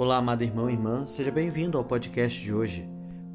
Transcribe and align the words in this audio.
Olá, 0.00 0.16
amado 0.16 0.42
irmão 0.42 0.70
e 0.70 0.72
irmã, 0.72 1.06
seja 1.06 1.30
bem-vindo 1.30 1.76
ao 1.76 1.84
podcast 1.84 2.42
de 2.42 2.54
hoje. 2.54 2.88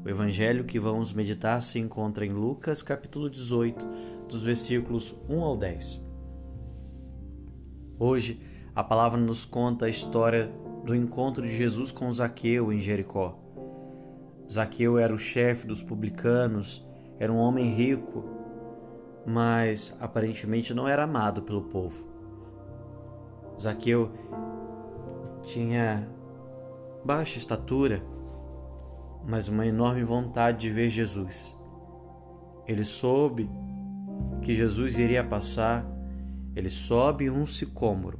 O 0.04 0.08
evangelho 0.08 0.64
que 0.64 0.80
vamos 0.80 1.12
meditar 1.12 1.62
se 1.62 1.78
encontra 1.78 2.26
em 2.26 2.32
Lucas, 2.32 2.82
capítulo 2.82 3.30
18, 3.30 3.86
dos 4.28 4.42
versículos 4.42 5.14
1 5.28 5.44
ao 5.44 5.56
10. 5.56 6.02
Hoje, 8.00 8.42
a 8.74 8.82
palavra 8.82 9.16
nos 9.16 9.44
conta 9.44 9.86
a 9.86 9.88
história 9.88 10.50
do 10.84 10.92
encontro 10.92 11.46
de 11.46 11.56
Jesus 11.56 11.92
com 11.92 12.12
Zaqueu 12.12 12.72
em 12.72 12.80
Jericó. 12.80 13.38
Zaqueu 14.52 14.98
era 14.98 15.14
o 15.14 15.18
chefe 15.18 15.68
dos 15.68 15.84
publicanos, 15.84 16.84
era 17.20 17.32
um 17.32 17.38
homem 17.38 17.76
rico, 17.76 18.24
mas 19.24 19.96
aparentemente 20.00 20.74
não 20.74 20.88
era 20.88 21.04
amado 21.04 21.42
pelo 21.42 21.62
povo. 21.62 22.04
Zaqueu 23.56 24.10
tinha 25.44 26.15
baixa 27.06 27.38
estatura, 27.38 28.02
mas 29.24 29.46
uma 29.46 29.64
enorme 29.64 30.02
vontade 30.02 30.58
de 30.58 30.70
ver 30.70 30.90
Jesus. 30.90 31.56
Ele 32.66 32.82
soube 32.82 33.48
que 34.42 34.56
Jesus 34.56 34.98
iria 34.98 35.22
passar, 35.22 35.86
ele 36.56 36.68
sobe 36.68 37.30
um 37.30 37.46
sicômoro. 37.46 38.18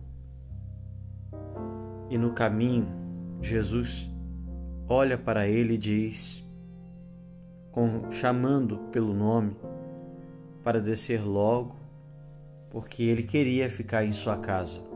E 2.09 2.17
no 2.17 2.33
caminho, 2.33 2.87
Jesus 3.43 4.09
olha 4.89 5.19
para 5.19 5.49
ele 5.49 5.75
e 5.75 5.79
diz, 5.79 6.49
chamando 8.13 8.79
pelo 8.93 9.13
nome, 9.13 9.57
para 10.63 10.81
descer 10.81 11.27
logo, 11.27 11.75
porque 12.71 13.03
ele 13.03 13.25
queria 13.25 13.69
ficar 13.69 14.05
em 14.05 14.13
sua 14.13 14.37
casa. 14.37 14.96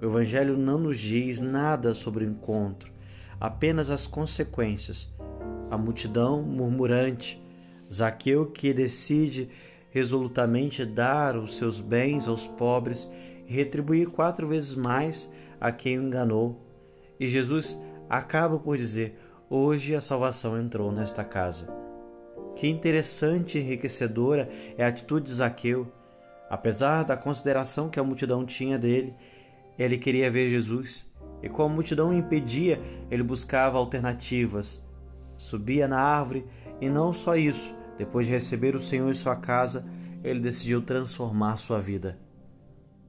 O 0.00 0.06
Evangelho 0.06 0.56
não 0.56 0.78
nos 0.78 0.98
diz 0.98 1.42
nada 1.42 1.92
sobre 1.92 2.24
o 2.24 2.28
encontro, 2.28 2.90
apenas 3.38 3.90
as 3.90 4.06
consequências. 4.06 5.12
A 5.70 5.76
multidão 5.76 6.42
murmurante, 6.42 7.40
Zaqueu 7.92 8.46
que 8.46 8.72
decide 8.72 9.50
resolutamente 9.90 10.86
dar 10.86 11.36
os 11.36 11.56
seus 11.56 11.80
bens 11.80 12.26
aos 12.26 12.46
pobres 12.46 13.10
e 13.46 13.52
retribuir 13.52 14.08
quatro 14.08 14.48
vezes 14.48 14.74
mais 14.74 15.30
a 15.60 15.70
quem 15.70 15.98
o 15.98 16.02
enganou. 16.02 16.64
E 17.18 17.28
Jesus 17.28 17.78
acaba 18.08 18.58
por 18.58 18.78
dizer: 18.78 19.18
Hoje 19.50 19.94
a 19.94 20.00
salvação 20.00 20.58
entrou 20.58 20.90
nesta 20.90 21.24
casa. 21.24 21.68
Que 22.56 22.68
interessante 22.68 23.58
e 23.58 23.60
enriquecedora 23.60 24.48
é 24.78 24.84
a 24.84 24.88
atitude 24.88 25.26
de 25.26 25.34
Zaqueu. 25.34 25.92
Apesar 26.48 27.04
da 27.04 27.16
consideração 27.16 27.88
que 27.88 28.00
a 28.00 28.04
multidão 28.04 28.44
tinha 28.44 28.78
dele, 28.78 29.14
ele 29.78 29.98
queria 29.98 30.30
ver 30.30 30.50
Jesus 30.50 31.10
e, 31.42 31.48
como 31.48 31.72
a 31.72 31.74
multidão 31.74 32.10
o 32.10 32.14
impedia, 32.14 32.80
ele 33.10 33.22
buscava 33.22 33.78
alternativas. 33.78 34.84
Subia 35.36 35.88
na 35.88 35.98
árvore 35.98 36.44
e 36.80 36.88
não 36.88 37.12
só 37.12 37.36
isso, 37.36 37.74
depois 37.96 38.26
de 38.26 38.32
receber 38.32 38.74
o 38.74 38.80
Senhor 38.80 39.10
em 39.10 39.14
sua 39.14 39.36
casa, 39.36 39.86
ele 40.22 40.40
decidiu 40.40 40.82
transformar 40.82 41.56
sua 41.56 41.80
vida. 41.80 42.18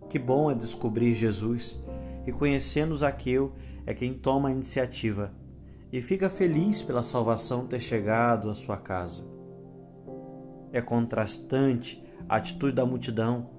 Que 0.09 0.19
bom 0.19 0.51
é 0.51 0.55
descobrir 0.55 1.13
Jesus 1.13 1.81
e 2.25 2.31
conhecendo 2.31 2.95
Zaqueu 2.95 3.53
é 3.85 3.93
quem 3.93 4.13
toma 4.13 4.49
a 4.49 4.51
iniciativa 4.51 5.33
e 5.91 6.01
fica 6.01 6.29
feliz 6.29 6.81
pela 6.81 7.03
salvação 7.03 7.67
ter 7.67 7.79
chegado 7.79 8.49
à 8.49 8.53
sua 8.53 8.77
casa. 8.77 9.25
É 10.71 10.81
contrastante 10.81 12.01
a 12.29 12.37
atitude 12.37 12.73
da 12.73 12.85
multidão, 12.85 13.49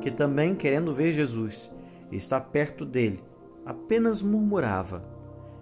que 0.00 0.10
também 0.10 0.54
querendo 0.54 0.92
ver 0.92 1.12
Jesus, 1.12 1.74
e 2.12 2.16
está 2.16 2.38
perto 2.38 2.84
dele, 2.84 3.24
apenas 3.64 4.20
murmurava. 4.22 5.02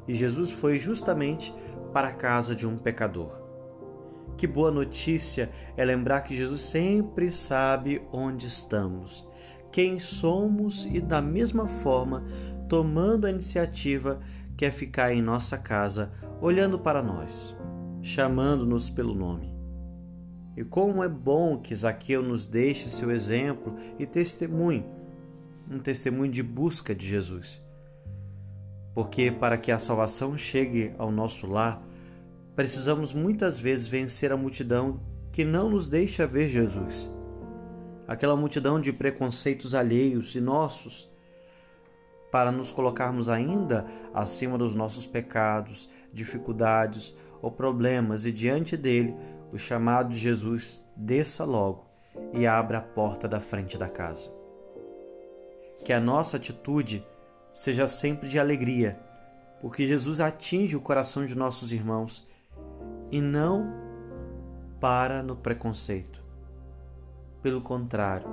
E 0.06 0.14
Jesus 0.14 0.50
foi 0.50 0.78
justamente 0.78 1.54
para 1.92 2.08
a 2.08 2.12
casa 2.12 2.54
de 2.54 2.66
um 2.66 2.76
pecador. 2.76 3.40
Que 4.36 4.46
boa 4.46 4.70
notícia 4.70 5.50
é 5.76 5.84
lembrar 5.84 6.22
que 6.22 6.34
Jesus 6.34 6.60
sempre 6.62 7.30
sabe 7.30 8.02
onde 8.12 8.46
estamos, 8.46 9.28
quem 9.70 10.00
somos 10.00 10.84
e, 10.86 11.00
da 11.00 11.22
mesma 11.22 11.68
forma, 11.68 12.24
tomando 12.68 13.26
a 13.26 13.30
iniciativa, 13.30 14.20
quer 14.56 14.72
ficar 14.72 15.12
em 15.12 15.22
nossa 15.22 15.56
casa 15.56 16.10
olhando 16.40 16.78
para 16.78 17.02
nós, 17.02 17.54
chamando-nos 18.02 18.90
pelo 18.90 19.14
nome. 19.14 19.54
E 20.56 20.64
como 20.64 21.04
é 21.04 21.08
bom 21.08 21.58
que 21.58 21.74
Zaqueu 21.74 22.22
nos 22.22 22.46
deixe 22.46 22.88
seu 22.88 23.10
exemplo 23.10 23.76
e 23.98 24.06
testemunho 24.06 24.84
um 25.70 25.78
testemunho 25.78 26.32
de 26.32 26.42
busca 26.42 26.92
de 26.92 27.06
Jesus. 27.06 27.62
Porque 28.92 29.30
para 29.30 29.56
que 29.56 29.70
a 29.70 29.78
salvação 29.78 30.36
chegue 30.36 30.92
ao 30.98 31.12
nosso 31.12 31.46
lar, 31.46 31.80
precisamos 32.56 33.12
muitas 33.12 33.56
vezes 33.56 33.86
vencer 33.86 34.32
a 34.32 34.36
multidão 34.36 35.00
que 35.30 35.44
não 35.44 35.70
nos 35.70 35.88
deixa 35.88 36.26
ver 36.26 36.48
Jesus. 36.48 37.08
Aquela 38.08 38.34
multidão 38.34 38.80
de 38.80 38.92
preconceitos 38.92 39.72
alheios 39.72 40.34
e 40.34 40.40
nossos, 40.40 41.08
para 42.32 42.50
nos 42.50 42.72
colocarmos 42.72 43.28
ainda 43.28 43.86
acima 44.12 44.58
dos 44.58 44.74
nossos 44.74 45.06
pecados, 45.06 45.88
dificuldades 46.12 47.16
ou 47.40 47.52
problemas, 47.52 48.26
e 48.26 48.32
diante 48.32 48.76
dele, 48.76 49.14
o 49.52 49.58
chamado 49.58 50.10
de 50.10 50.18
Jesus 50.18 50.84
desça 50.96 51.44
logo 51.44 51.86
e 52.32 52.44
abra 52.44 52.78
a 52.78 52.82
porta 52.82 53.28
da 53.28 53.38
frente 53.38 53.78
da 53.78 53.88
casa 53.88 54.39
que 55.84 55.92
a 55.92 56.00
nossa 56.00 56.36
atitude 56.36 57.06
seja 57.52 57.88
sempre 57.88 58.28
de 58.28 58.38
alegria, 58.38 59.00
porque 59.60 59.86
Jesus 59.86 60.20
atinge 60.20 60.76
o 60.76 60.80
coração 60.80 61.24
de 61.24 61.34
nossos 61.34 61.72
irmãos 61.72 62.28
e 63.10 63.20
não 63.20 63.72
para 64.80 65.22
no 65.22 65.36
preconceito. 65.36 66.22
Pelo 67.42 67.60
contrário, 67.60 68.28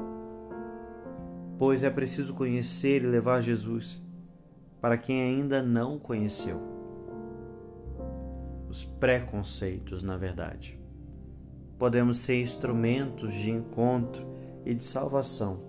pois 1.57 1.83
é 1.83 1.89
preciso 1.89 2.33
conhecer 2.33 3.03
e 3.03 3.07
levar 3.07 3.41
Jesus 3.41 4.05
para 4.79 4.97
quem 4.97 5.21
ainda 5.21 5.61
não 5.61 5.97
conheceu. 5.97 6.61
Os 8.69 8.83
preconceitos, 8.83 10.03
na 10.03 10.17
verdade. 10.17 10.79
Podemos 11.79 12.17
ser 12.17 12.41
instrumentos 12.41 13.33
de 13.33 13.51
encontro 13.51 14.25
e 14.65 14.73
de 14.73 14.83
salvação 14.83 15.66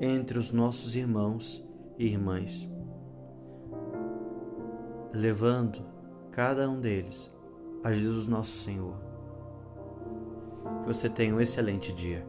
entre 0.00 0.38
os 0.38 0.52
nossos 0.52 0.94
irmãos 0.94 1.64
e 1.98 2.06
irmãs, 2.06 2.70
levando 5.12 5.84
cada 6.30 6.68
um 6.68 6.80
deles 6.80 7.30
a 7.82 7.92
Jesus 7.92 8.26
nosso 8.26 8.58
Senhor. 8.58 8.94
Que 10.80 10.86
você 10.86 11.08
tenha 11.08 11.34
um 11.34 11.40
excelente 11.40 11.92
dia. 11.92 12.24